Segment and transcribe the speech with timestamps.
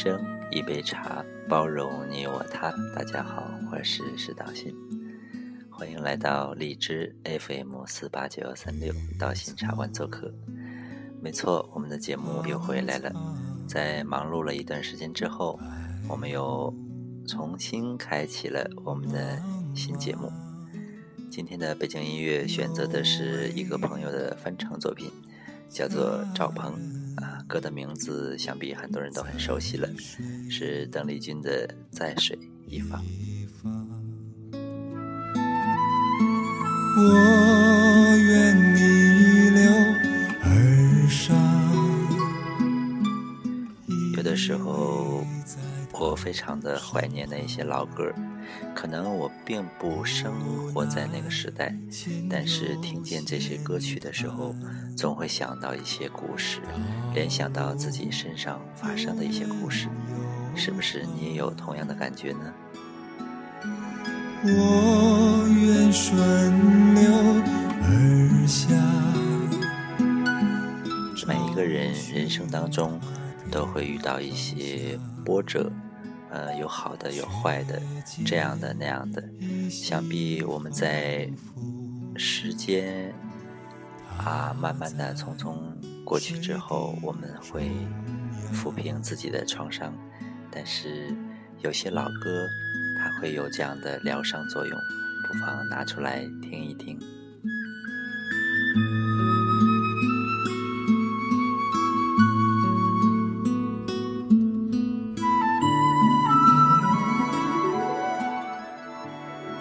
[0.00, 2.72] 生一杯茶，包容你我他。
[2.94, 4.72] 大家好，我是石道新，
[5.68, 10.32] 欢迎来到荔枝 FM 四八九幺三六道新茶馆做客。
[11.20, 13.12] 没错，我们的节目又回来了。
[13.66, 15.58] 在忙碌了一段时间之后，
[16.08, 16.72] 我们又
[17.26, 19.42] 重新开启了我们的
[19.74, 20.30] 新节目。
[21.28, 25.10] 今天的背景音乐选择的是一个朋友的翻唱作品，
[25.68, 26.72] 叫做赵鹏
[27.22, 29.88] 啊，歌的名字想必很多人都很熟悉了，
[30.50, 33.02] 是邓丽君的《在水一方》。
[37.00, 39.62] 我愿逆流
[40.42, 41.36] 而上。
[44.16, 45.24] 有的时候，
[45.92, 48.12] 我非常的怀念那些老歌。
[48.74, 50.32] 可能我并不生
[50.72, 51.74] 活在那个时代，
[52.30, 54.54] 但是听见这些歌曲的时候，
[54.96, 56.60] 总会想到一些故事，
[57.14, 59.88] 联想到自己身上发生的一些故事，
[60.54, 62.54] 是不是你也有同样的感觉呢？
[64.44, 66.14] 我愿顺
[66.94, 67.02] 流
[67.82, 68.68] 而下。
[71.26, 72.98] 每一个人人生当中
[73.50, 75.70] 都会遇到一些波折。
[76.30, 77.80] 呃，有好的，有坏的，
[78.26, 79.22] 这样的那样的，
[79.70, 81.28] 想必我们在
[82.16, 83.14] 时间
[84.18, 85.56] 啊慢慢的匆匆
[86.04, 87.70] 过去之后，我们会
[88.52, 89.92] 抚平自己的创伤。
[90.50, 91.14] 但是
[91.60, 92.46] 有些老歌，
[92.98, 94.78] 它会有这样的疗伤作用，
[95.26, 96.98] 不妨拿出来听一听。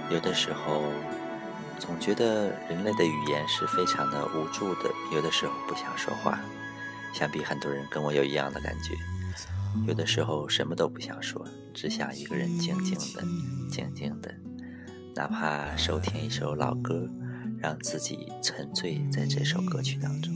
[0.10, 0.84] 有的时候，
[1.80, 6.40] 总觉得人类的语言是非常的无助的，有的时候不想说话。
[7.14, 8.94] 想必很多人跟我有一样的感觉，
[9.88, 11.44] 有的时候什么都不想说，
[11.74, 13.24] 只想一个人静静的、
[13.72, 14.34] 静静的，
[15.16, 17.08] 哪怕收听一首老歌，
[17.60, 20.32] 让自己沉醉在这首歌曲当中。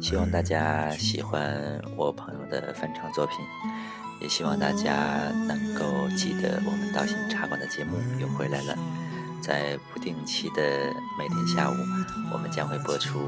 [0.00, 3.36] 希望大家喜欢我朋友的翻唱作品，
[4.20, 5.84] 也希望大家能够
[6.16, 8.76] 记得我们道心茶馆的节目又回来了。
[9.40, 11.74] 在不定期的每天下午，
[12.32, 13.20] 我们将会播出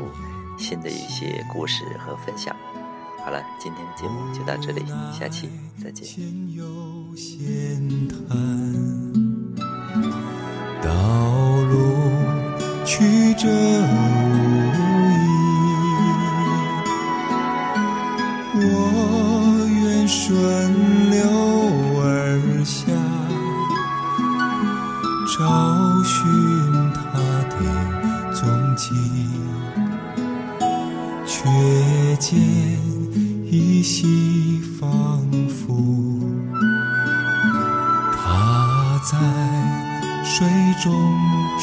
[0.59, 2.57] 新的一些故事和分享。
[3.25, 4.83] 好了，今天的节目就到这里，
[5.13, 5.49] 下期
[5.83, 6.09] 再见。
[12.91, 13.49] 曲折。
[18.53, 18.59] 我
[19.85, 20.35] 愿顺
[21.09, 21.21] 流
[22.01, 22.05] 而
[22.65, 22.91] 下，
[25.39, 25.39] 找
[26.03, 26.13] 寻
[26.93, 27.01] 他
[27.49, 27.55] 的
[28.35, 28.41] 踪
[28.75, 28.83] 迹，
[31.25, 31.39] 却
[32.17, 32.29] 见
[33.47, 35.79] 依稀仿佛，
[38.13, 39.17] 他在
[40.25, 40.45] 水
[40.83, 40.93] 中
[41.57, 41.63] 伫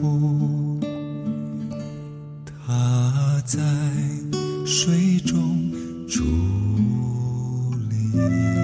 [0.00, 0.80] 仿佛
[2.66, 3.58] 他在
[4.64, 5.72] 水中
[6.08, 6.22] 伫
[7.88, 8.57] 立。